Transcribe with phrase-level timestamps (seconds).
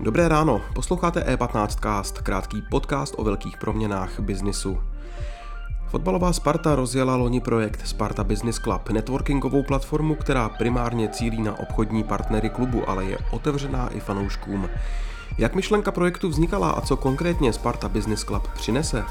[0.00, 4.78] Dobré ráno, posloucháte E15cast, krátký podcast o velkých proměnách biznisu.
[5.88, 12.04] Fotbalová Sparta rozjela loni projekt Sparta Business Club, networkingovou platformu, která primárně cílí na obchodní
[12.04, 14.68] partnery klubu, ale je otevřená i fanouškům.
[15.38, 19.04] Jak myšlenka projektu vznikala a co konkrétně Sparta Business Club přinese?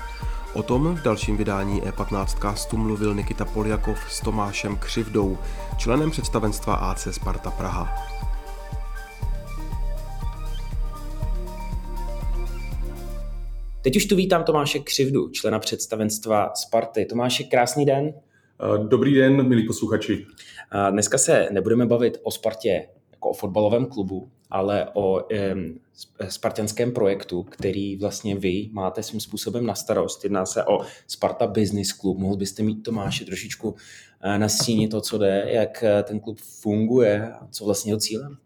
[0.53, 5.37] O tom v dalším vydání E15 castu mluvil Nikita Poljakov s Tomášem Křivdou,
[5.77, 7.89] členem představenstva AC Sparta Praha.
[13.81, 17.05] Teď už tu vítám Tomáše Křivdu, člena představenstva Sparty.
[17.05, 18.13] Tomáše, krásný den.
[18.87, 20.25] Dobrý den, milí posluchači.
[20.91, 25.21] Dneska se nebudeme bavit o Spartě jako o fotbalovém klubu, ale o
[25.53, 25.79] um,
[26.27, 30.23] spartanském projektu, který vlastně vy máte svým způsobem na starost.
[30.23, 32.17] Jedná se o Sparta Business Club.
[32.17, 33.75] Mohl byste mít Tomáše trošičku uh,
[34.37, 38.37] nastínit to, co jde, jak uh, ten klub funguje a co vlastně jeho cílem?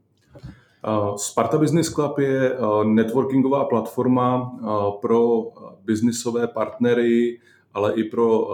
[1.16, 4.60] Sparta Business Club je networkingová platforma
[5.02, 5.52] pro
[5.84, 7.40] biznisové partnery,
[7.74, 8.50] ale i pro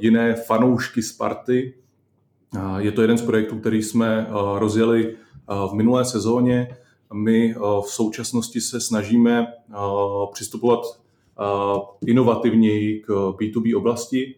[0.00, 1.74] jiné fanoušky Sparty.
[2.78, 4.26] Je to jeden z projektů, který jsme
[4.58, 5.16] rozjeli
[5.70, 6.76] v minulé sezóně.
[7.12, 9.46] My v současnosti se snažíme
[10.32, 11.00] přistupovat
[12.06, 14.34] inovativněji k B2B oblasti.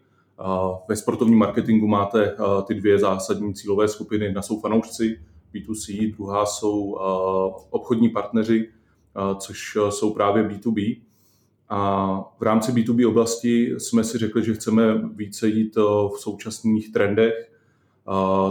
[0.89, 2.37] Ve sportovním marketingu máte
[2.67, 4.25] ty dvě zásadní cílové skupiny.
[4.25, 5.21] Jedna jsou fanoušci,
[5.55, 6.99] B2C, druhá jsou
[7.71, 8.69] obchodní partneři,
[9.39, 11.01] což jsou právě B2B.
[11.69, 17.51] A v rámci B2B oblasti jsme si řekli, že chceme více jít v současných trendech.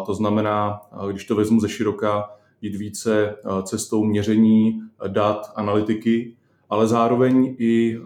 [0.05, 2.29] To znamená, když to vezmu ze široka,
[2.63, 6.35] jít více cestou měření dat, analytiky,
[6.69, 7.99] ale zároveň i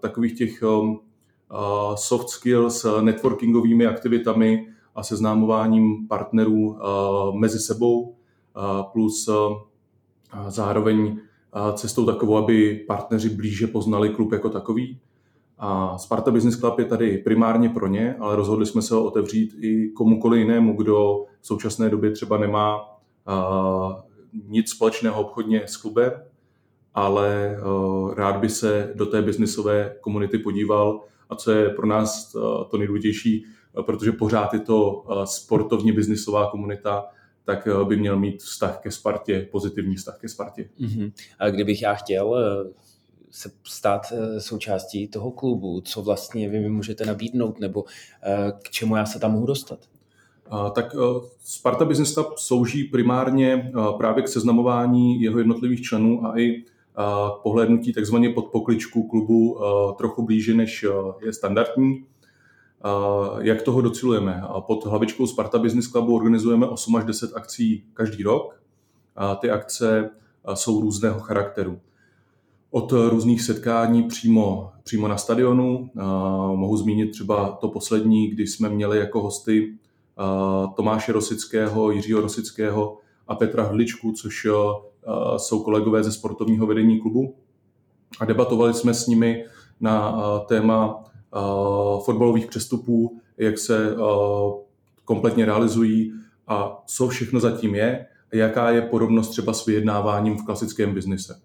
[0.00, 0.64] takových těch
[1.94, 6.78] soft skills, networkingovými aktivitami a seznámováním partnerů
[7.32, 8.14] mezi sebou,
[8.92, 9.30] plus
[10.48, 11.16] zároveň
[11.74, 14.98] cestou takovou, aby partneři blíže poznali klub jako takový.
[15.58, 19.54] A Sparta Business Club je tady primárně pro ně, ale rozhodli jsme se ho otevřít
[19.60, 22.80] i komukoli jinému, kdo v současné době třeba nemá
[24.48, 26.12] nic společného obchodně s klubem,
[26.94, 27.56] ale
[28.14, 31.00] rád by se do té biznisové komunity podíval
[31.30, 32.32] a co je pro nás
[32.70, 33.44] to nejdůležitější,
[33.86, 37.04] protože pořád je to sportovně biznisová komunita,
[37.44, 40.68] tak by měl mít vztah ke Spartě, pozitivní vztah ke Spartě.
[40.80, 41.12] Mm-hmm.
[41.38, 42.36] A kdybych já chtěl
[43.30, 47.84] se stát součástí toho klubu, co vlastně vy mi můžete nabídnout, nebo
[48.62, 49.78] k čemu já se tam mohu dostat?
[50.72, 50.96] Tak
[51.44, 56.62] Sparta Business Club slouží primárně právě k seznamování jeho jednotlivých členů a i
[56.94, 59.58] k pohlednutí takzvaně pod pokličku klubu
[59.98, 60.86] trochu blíže, než
[61.24, 62.04] je standardní.
[63.38, 64.42] Jak toho docilujeme?
[64.60, 68.60] Pod hlavičkou Sparta Business Clubu organizujeme 8 až 10 akcí každý rok.
[69.38, 70.10] Ty akce
[70.54, 71.78] jsou různého charakteru.
[72.70, 75.90] Od různých setkání přímo, přímo na stadionu.
[76.54, 79.74] Mohu zmínit třeba to poslední, kdy jsme měli jako hosty
[80.76, 84.46] Tomáše Rosického, Jiřího Rosického a Petra Hličku, což
[85.36, 87.34] jsou kolegové ze sportovního vedení klubu.
[88.20, 89.44] A debatovali jsme s nimi
[89.80, 91.04] na téma
[92.04, 93.96] fotbalových přestupů, jak se
[95.04, 96.12] kompletně realizují
[96.48, 101.40] a co všechno zatím je a jaká je podobnost třeba s vyjednáváním v klasickém biznise.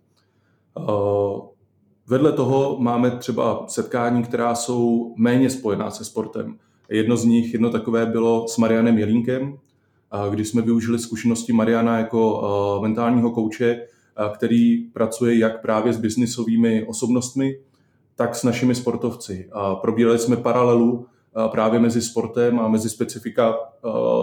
[2.07, 6.57] Vedle toho máme třeba setkání, která jsou méně spojená se sportem.
[6.89, 9.57] Jedno z nich, jedno takové bylo s Marianem Jelínkem,
[10.29, 13.87] kdy jsme využili zkušenosti Mariana jako mentálního kouče,
[14.33, 17.59] který pracuje jak právě s biznisovými osobnostmi,
[18.15, 19.49] tak s našimi sportovci.
[19.81, 21.05] Probírali jsme paralelu
[21.51, 23.55] právě mezi sportem a mezi specifika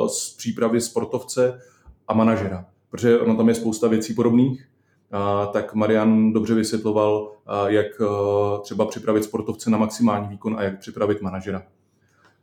[0.07, 1.61] z přípravy sportovce
[2.09, 2.67] a manažera.
[2.91, 4.69] Protože ono tam je spousta věcí podobných,
[5.53, 7.33] tak Marian dobře vysvětloval,
[7.67, 7.87] jak
[8.63, 11.63] třeba připravit sportovce na maximální výkon a jak připravit manažera.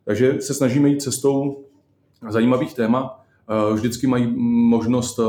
[0.06, 1.66] Takže se snažíme jít cestou
[2.30, 3.20] zajímavých témat.
[3.74, 4.34] Vždycky mají
[4.70, 5.20] možnost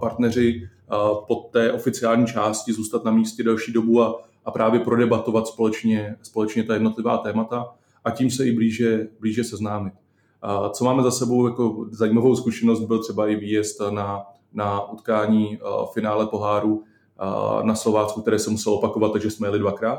[0.00, 0.68] partneři
[1.26, 6.64] po té oficiální části zůstat na místě delší dobu a a právě prodebatovat společně, společně
[6.64, 7.74] ta jednotlivá témata
[8.04, 9.92] a tím se i blíže, blíže seznámit.
[10.42, 14.22] A co máme za sebou jako zajímavou zkušenost, byl třeba i výjezd na,
[14.52, 15.58] na utkání
[15.92, 16.82] finále poháru
[17.62, 19.98] na Slovácku, které se muselo opakovat, takže jsme jeli dvakrát.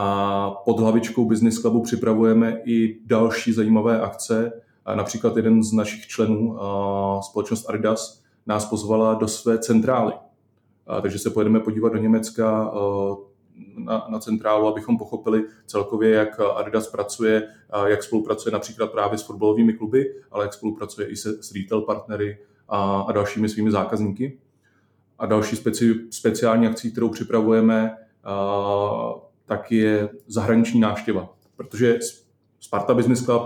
[0.00, 4.52] A pod hlavičkou Business Clubu připravujeme i další zajímavé akce.
[4.94, 6.58] Například jeden z našich členů,
[7.20, 10.12] společnost Aridas, nás pozvala do své centrály.
[11.02, 12.72] Takže se pojedeme podívat do Německa
[13.76, 17.48] na, na centrálu, abychom pochopili celkově, jak Adidas pracuje,
[17.86, 22.38] jak spolupracuje například právě s fotbalovými kluby, ale jak spolupracuje i se, s retail partnery
[22.68, 24.38] a, a dalšími svými zákazníky.
[25.18, 27.96] A další speci, speciální akcí, kterou připravujeme,
[29.48, 31.34] tak je zahraniční návštěva.
[31.56, 31.98] Protože
[32.60, 33.42] Sparta Business Club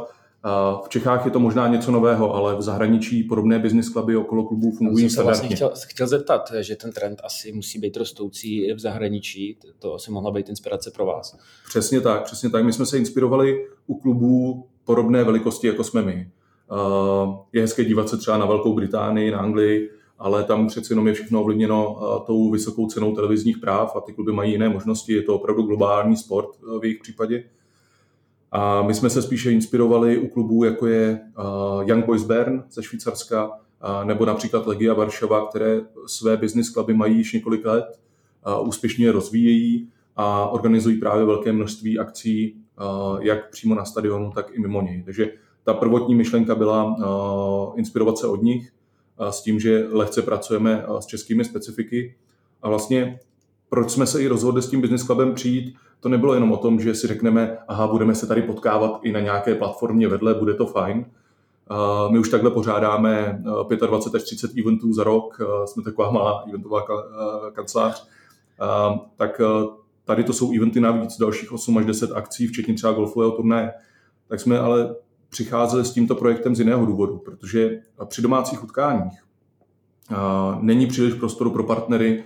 [0.84, 4.70] v Čechách je to možná něco nového, ale v zahraničí podobné business cluby okolo klubů
[4.70, 8.78] fungují jsem se vlastně chtěl, chtěl zeptat, že ten trend asi musí být rostoucí v
[8.78, 9.58] zahraničí.
[9.78, 11.38] To asi mohla být inspirace pro vás.
[11.68, 12.64] Přesně tak, přesně tak.
[12.64, 16.30] My jsme se inspirovali u klubů podobné velikosti, jako jsme my.
[17.52, 19.90] Je hezké dívat se třeba na Velkou Británii, na Anglii,
[20.22, 24.32] ale tam přeci jenom je všechno ovlivněno tou vysokou cenou televizních práv a ty kluby
[24.32, 25.12] mají jiné možnosti.
[25.12, 26.48] Je to opravdu globální sport
[26.80, 27.44] v jejich případě.
[28.52, 31.20] A my jsme se spíše inspirovali u klubů, jako je
[31.82, 33.50] Young Boys Bern ze Švýcarska,
[34.04, 38.00] nebo například Legia Varšava, které své business kluby mají již několik let,
[38.62, 42.56] úspěšně rozvíjejí a organizují právě velké množství akcí,
[43.20, 45.02] jak přímo na stadionu, tak i mimo něj.
[45.02, 45.32] Takže
[45.64, 46.96] ta prvotní myšlenka byla
[47.76, 48.72] inspirovat se od nich
[49.30, 52.14] s tím, že lehce pracujeme s českými specifiky.
[52.62, 53.20] A vlastně
[53.68, 56.80] proč jsme se i rozhodli s tím business clubem přijít, to nebylo jenom o tom,
[56.80, 60.66] že si řekneme, aha, budeme se tady potkávat i na nějaké platformě vedle, bude to
[60.66, 61.04] fajn.
[62.10, 63.42] My už takhle pořádáme
[63.86, 66.84] 25 až 30 eventů za rok, jsme taková malá eventová
[67.52, 68.08] kancelář.
[69.16, 69.40] Tak
[70.04, 73.72] tady to jsou eventy navíc, dalších 8 až 10 akcí, včetně třeba golfového turnaje.
[74.28, 74.94] Tak jsme ale
[75.32, 79.24] přicházeli s tímto projektem z jiného důvodu, protože při domácích utkáních
[80.60, 82.24] není příliš prostoru pro partnery,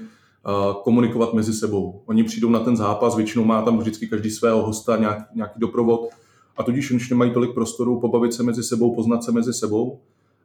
[0.82, 2.03] komunikovat mezi sebou.
[2.06, 6.08] Oni přijdou na ten zápas, většinou má tam vždycky každý svého hosta, nějaký, doprovod
[6.56, 9.99] a tudíž už nemají tolik prostoru pobavit se mezi sebou, poznat se mezi sebou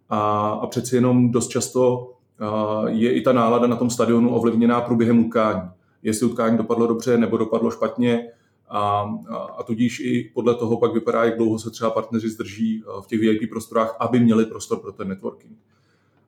[0.09, 2.11] a, a přeci jenom dost často
[2.87, 5.61] je i ta nálada na tom stadionu ovlivněná průběhem utkání.
[6.03, 8.27] Jestli utkání dopadlo dobře nebo dopadlo špatně
[8.71, 12.83] a, a, a tudíž i podle toho pak vypadá, jak dlouho se třeba partneři zdrží
[13.01, 15.57] v těch VIP prostorách, aby měli prostor pro ten networking.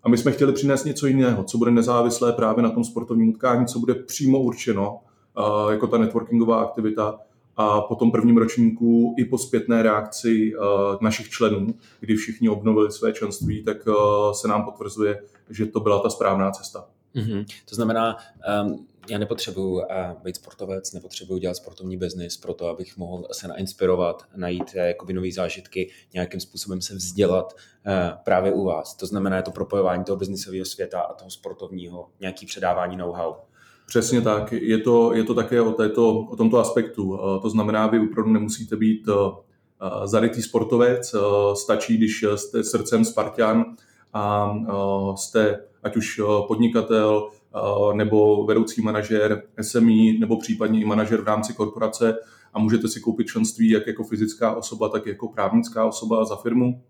[0.03, 3.65] A my jsme chtěli přinést něco jiného, co bude nezávislé právě na tom sportovním utkání,
[3.65, 4.99] co bude přímo určeno
[5.37, 7.19] uh, jako ta networkingová aktivita
[7.57, 10.65] a po tom prvním ročníku i po zpětné reakci uh,
[11.01, 11.67] našich členů,
[11.99, 13.77] kdy všichni obnovili své členství, tak
[14.31, 16.85] se nám potvrzuje, že to byla ta správná cesta.
[17.15, 17.45] Mm-hmm.
[17.69, 18.17] To znamená,
[18.65, 19.81] um, já nepotřebuju uh,
[20.23, 25.13] být sportovec, nepotřebuju dělat sportovní biznis pro to, abych mohl se nainspirovat, najít uh, jakoby
[25.13, 28.95] nové zážitky, nějakým způsobem se vzdělat uh, právě u vás.
[28.95, 33.33] To znamená, je to propojování toho biznisového světa a toho sportovního, nějaký předávání know-how.
[33.87, 34.51] Přesně tak.
[34.51, 37.19] Je to, je to také o, této, o tomto aspektu.
[37.41, 39.09] To znamená, vy opravdu nemusíte být
[40.05, 41.15] zarytý sportovec,
[41.53, 43.65] stačí, když jste srdcem Spartan
[44.13, 44.53] a
[45.15, 47.29] jste ať už podnikatel,
[47.93, 52.15] nebo vedoucí manažer SME, nebo případně i manažer v rámci korporace
[52.53, 56.81] a můžete si koupit členství jak jako fyzická osoba, tak jako právnická osoba za firmu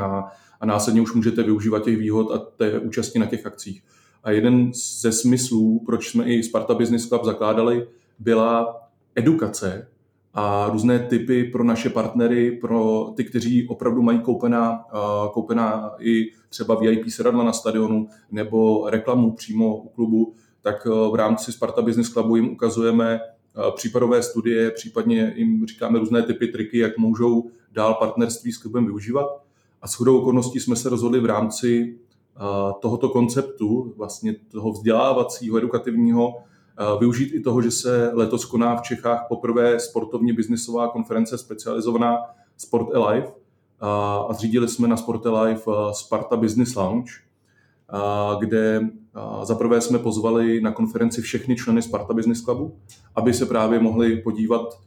[0.00, 3.82] a, a následně už můžete využívat těch výhod a té účasti na těch akcích.
[4.24, 7.88] A jeden ze smyslů, proč jsme i Sparta Business Club zakládali,
[8.18, 8.80] byla
[9.14, 9.88] edukace
[10.38, 14.84] a různé typy pro naše partnery, pro ty, kteří opravdu mají koupená,
[15.32, 21.52] koupená i třeba VIP sedadla na stadionu nebo reklamu přímo u klubu, tak v rámci
[21.52, 23.20] Sparta Business Clubu jim ukazujeme
[23.74, 29.26] případové studie, případně jim říkáme různé typy, triky, jak můžou dál partnerství s klubem využívat.
[29.82, 31.98] A shodou okolností jsme se rozhodli v rámci
[32.80, 36.34] tohoto konceptu, vlastně toho vzdělávacího, edukativního,
[37.00, 42.16] využít i toho, že se letos koná v Čechách poprvé sportovně biznisová konference specializovaná
[42.56, 43.32] Sport Alive
[44.28, 45.60] a zřídili jsme na Sport Alive
[45.92, 47.12] Sparta Business Lounge,
[48.38, 48.80] kde
[49.42, 52.76] zaprvé jsme pozvali na konferenci všechny členy Sparta Business Clubu,
[53.14, 54.80] aby se právě mohli podívat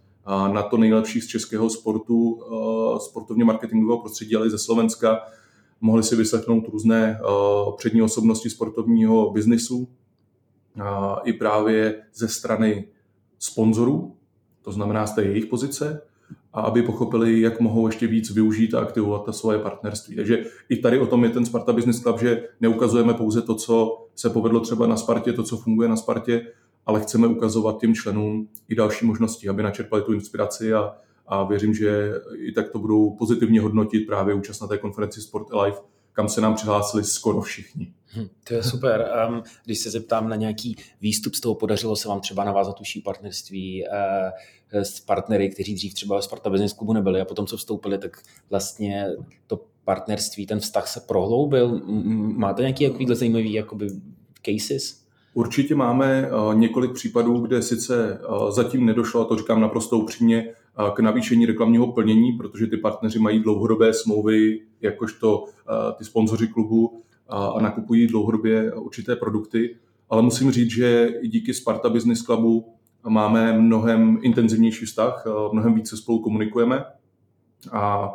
[0.53, 2.39] na to nejlepší z českého sportu,
[2.97, 5.19] sportovně marketingového prostředí, ale i ze Slovenska.
[5.81, 7.19] Mohli si vyslechnout různé
[7.77, 9.87] přední osobnosti sportovního biznisu,
[11.23, 12.87] i právě ze strany
[13.39, 14.15] sponzorů,
[14.61, 16.01] to znamená z té jejich pozice,
[16.53, 20.15] a aby pochopili, jak mohou ještě víc využít a aktivovat ta svoje partnerství.
[20.15, 24.07] Takže i tady o tom je ten Sparta Business Club, že neukazujeme pouze to, co
[24.15, 26.47] se povedlo třeba na Spartě, to, co funguje na Spartě,
[26.85, 30.93] ale chceme ukazovat těm členům i další možnosti, aby načerpali tu inspiraci a,
[31.27, 35.47] a věřím, že i tak to budou pozitivně hodnotit právě účast na té konferenci Sport
[35.51, 35.77] Alive,
[36.19, 37.93] kam se nám přihlásili skoro všichni.
[38.15, 39.11] Hm, to je super.
[39.29, 43.01] Um, když se zeptám na nějaký výstup z toho, podařilo se vám třeba navázat užší
[43.01, 47.97] partnerství uh, s partnery, kteří dřív třeba Sparta Business Clubu nebyli a potom, co vstoupili,
[47.97, 49.07] tak vlastně
[49.47, 51.81] to partnerství, ten vztah se prohloubil.
[52.35, 53.87] Máte nějaký takovýhle zajímavý jakoby
[54.45, 55.03] cases?
[55.33, 60.53] Určitě máme několik případů, kde sice zatím nedošlo, a to říkám naprosto upřímně,
[60.93, 65.45] k navýšení reklamního plnění, protože ty partneři mají dlouhodobé smlouvy, jakožto
[65.97, 69.75] ty sponzoři klubu a nakupují dlouhodobě určité produkty.
[70.09, 72.65] Ale musím říct, že i díky Sparta Business Clubu
[73.07, 76.85] máme mnohem intenzivnější vztah, mnohem více spolu komunikujeme
[77.71, 78.13] a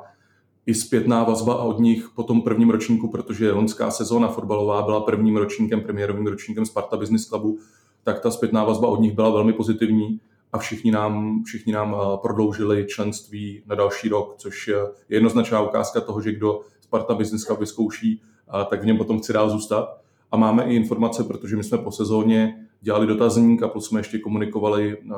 [0.66, 5.36] i zpětná vazba od nich po tom prvním ročníku, protože loňská sezóna fotbalová byla prvním
[5.36, 7.58] ročníkem, premiérovým ročníkem Sparta Business Clubu,
[8.02, 10.20] tak ta zpětná vazba od nich byla velmi pozitivní
[10.54, 14.76] a všichni nám, všichni nám eh, prodloužili členství na další rok, což je
[15.08, 19.32] jednoznačná ukázka toho, že kdo Sparta Business Club vyzkouší, eh, tak v něm potom chce
[19.32, 20.00] dál zůstat.
[20.32, 24.18] A máme i informace, protože my jsme po sezóně dělali dotazník a plus jsme ještě
[24.18, 25.14] komunikovali eh,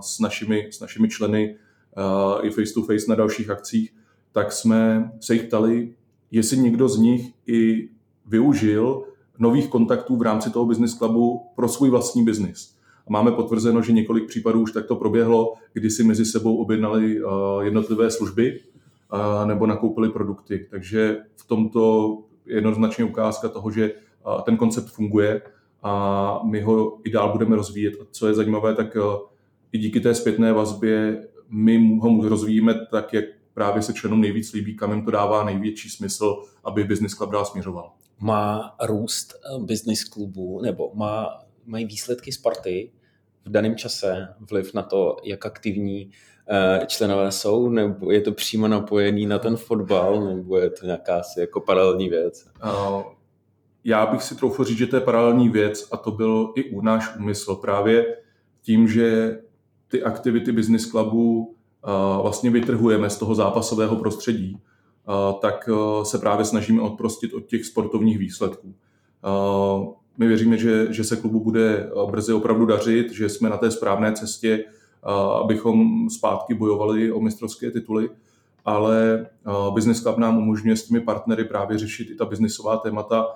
[0.00, 1.56] s našimi, s našimi členy
[2.42, 3.94] i face to face na dalších akcích,
[4.32, 5.94] tak jsme se jich ptali,
[6.30, 7.88] jestli někdo z nich i
[8.26, 9.04] využil
[9.38, 12.76] nových kontaktů v rámci toho business clubu pro svůj vlastní biznis.
[13.06, 17.64] A máme potvrzeno, že několik případů už takto proběhlo, kdy si mezi sebou objednali eh,
[17.64, 20.66] jednotlivé služby eh, nebo nakoupili produkty.
[20.70, 25.42] Takže v tomto je jednoznačně ukázka toho, že eh, ten koncept funguje
[25.82, 27.94] a my ho i dál budeme rozvíjet.
[28.00, 28.96] A co je zajímavé, tak
[29.72, 34.76] i díky té zpětné vazbě my ho rozvíjíme tak, jak právě se členům nejvíc líbí,
[34.76, 37.92] kam jim to dává největší smysl, aby Business Club dál směřoval.
[38.20, 41.28] Má růst business klubu, nebo má
[41.64, 42.92] mají výsledky Sparty
[43.44, 46.10] v daném čase vliv na to, jak aktivní
[46.48, 51.18] eh, členové jsou, nebo je to přímo napojený na ten fotbal, nebo je to nějaká
[51.18, 52.46] asi jako paralelní věc?
[53.84, 56.80] Já bych si troufl říct, že to je paralelní věc a to byl i u
[56.80, 57.54] náš úmysl.
[57.54, 58.16] Právě
[58.62, 59.38] tím, že
[59.88, 61.56] ty aktivity business clubu
[62.22, 64.58] vlastně vytrhujeme z toho zápasového prostředí,
[65.40, 68.74] tak eh, se právě snažíme odprostit od těch sportovních výsledků.
[70.18, 73.70] My věříme, že, že se klubu bude eh, brzy opravdu dařit, že jsme na té
[73.70, 75.08] správné cestě, eh,
[75.42, 78.10] abychom zpátky bojovali o mistrovské tituly,
[78.64, 83.26] ale eh, Business Club nám umožňuje s těmi partnery právě řešit i ta biznisová témata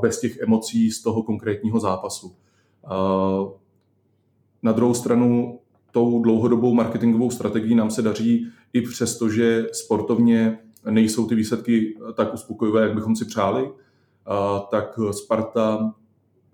[0.00, 2.32] bez těch emocí z toho konkrétního zápasu.
[4.62, 5.58] Na druhou stranu
[5.90, 10.58] tou dlouhodobou marketingovou strategií nám se daří i přesto, že sportovně
[10.90, 13.70] nejsou ty výsledky tak uspokojivé, jak bychom si přáli,
[14.70, 15.94] tak Sparta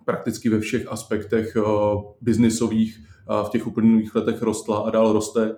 [0.08, 1.62] prakticky ve všech aspektech eh,
[2.20, 3.00] biznisových
[3.46, 5.56] v těch uplynulých letech rostla a dál roste.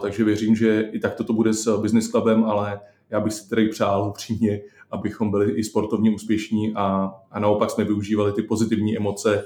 [0.00, 3.68] Takže věřím, že i tak to bude s Business Clubem, ale já bych si tedy
[3.68, 4.60] přál upřímně,
[4.90, 9.44] abychom byli i sportovně úspěšní a, a naopak jsme využívali ty pozitivní emoce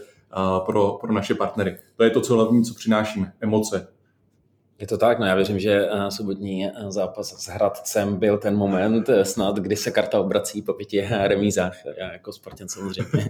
[0.67, 1.77] pro, pro naše partnery.
[1.97, 3.92] To je to, co hlavní, co přinášíme, emoce.
[4.79, 8.57] Je to tak, no já věřím, že eh, sobotní eh, zápas s Hradcem byl ten
[8.57, 11.77] moment eh, snad, kdy se karta obrací po pěti remízách.
[11.99, 13.29] Já jako sportěn samozřejmě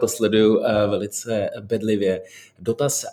[0.00, 2.22] to sleduju velice bedlivě.
[2.58, 3.04] Dotaz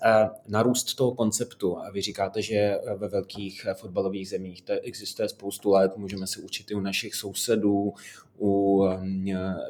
[0.48, 1.78] na růst toho konceptu.
[1.92, 6.76] Vy říkáte, že ve velkých fotbalových zemích to existuje spoustu let, můžeme se učit i
[6.76, 7.94] u našich sousedů,
[8.40, 8.84] u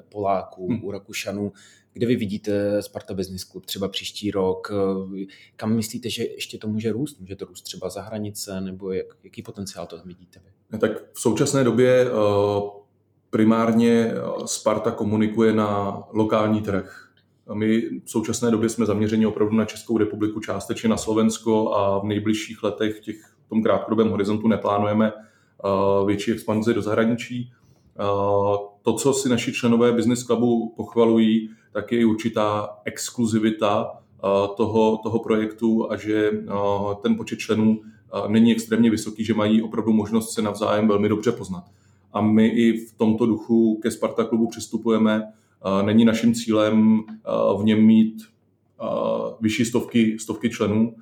[0.10, 0.84] Poláků, hmm.
[0.84, 1.54] u Rakušanů.
[1.94, 4.72] Kde vy vidíte Sparta Business Club třeba příští rok?
[5.56, 7.20] Kam myslíte, že ještě to může růst?
[7.20, 10.52] Může to růst třeba za hranice, nebo jak, jaký potenciál to vidíte vy?
[10.72, 12.12] No tak v současné době eh,
[13.30, 17.10] primárně eh, Sparta komunikuje na lokální trh.
[17.54, 22.04] My v současné době jsme zaměřeni opravdu na Českou republiku, částečně na Slovensko a v
[22.04, 27.54] nejbližších letech těch, v tom krátkodobém horizontu neplánujeme eh, větší expanzi do zahraničí.
[28.82, 33.92] To, co si naši členové Business Clubu pochvalují, tak je i určitá exkluzivita
[34.58, 36.32] toho, toho projektu a že
[37.02, 37.82] ten počet členů
[38.28, 41.64] není extrémně vysoký, že mají opravdu možnost se navzájem velmi dobře poznat.
[42.14, 45.34] A my i v tomto duchu ke Sparta klubu přistupujeme.
[45.82, 47.04] Není naším cílem
[47.60, 48.24] v něm mít
[49.42, 50.96] vyšší stovky, stovky členů.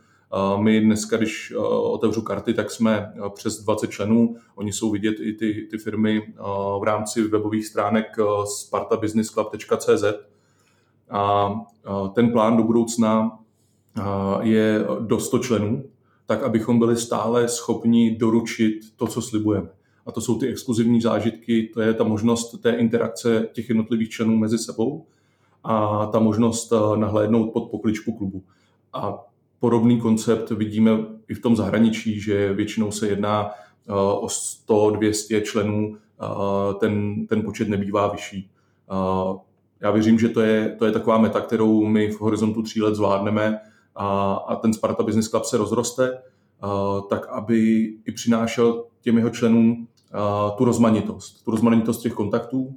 [0.58, 4.36] My dneska, když otevřu karty, tak jsme přes 20 členů.
[4.56, 6.34] Oni jsou vidět i ty, ty firmy
[6.80, 8.06] v rámci webových stránek
[8.46, 10.04] spartabusinessclub.cz
[11.10, 11.54] a
[12.14, 13.40] ten plán do budoucna
[14.42, 15.84] je do 100 členů,
[16.26, 19.70] tak abychom byli stále schopni doručit to, co slibujeme.
[20.06, 24.38] A to jsou ty exkluzivní zážitky, to je ta možnost té interakce těch jednotlivých členů
[24.38, 25.06] mezi sebou
[25.64, 28.44] a ta možnost nahlédnout pod pokličku klubu.
[28.94, 29.20] A
[29.64, 30.92] podobný koncept vidíme
[31.30, 33.52] i v tom zahraničí, že většinou se jedná
[33.90, 35.98] o 100-200 členů,
[36.80, 38.50] ten, ten počet nebývá vyšší.
[39.80, 42.96] Já věřím, že to je, to je taková meta, kterou my v horizontu tří let
[42.96, 43.60] zvládneme
[43.96, 46.22] a, a ten Sparta Business Club se rozroste,
[47.10, 47.58] tak aby
[48.06, 49.88] i přinášel těm jeho členům
[50.58, 52.76] tu rozmanitost, tu rozmanitost těch kontaktů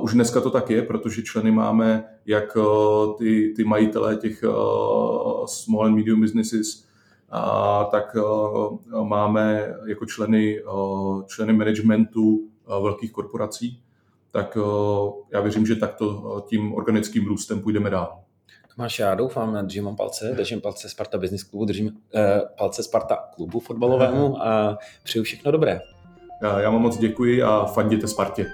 [0.00, 2.56] Už dneska to tak je, protože členy máme jak
[3.18, 4.44] ty, ty majitelé těch
[5.46, 6.84] small and medium businesses,
[7.30, 8.16] a tak
[9.02, 10.62] máme jako členy,
[11.26, 12.48] členy managementu
[12.82, 13.80] velkých korporací.
[14.30, 14.58] Tak
[15.32, 18.18] já věřím, že takto tím organickým růstem půjdeme dál.
[18.76, 23.16] Tomáš, já doufám, držím mám palce, držím palce Sparta Business Klubu, držím eh, palce Sparta
[23.34, 25.80] klubu fotbalovému a přeju všechno dobré.
[26.42, 28.46] Já, já vám moc děkuji a fanděte Spartě.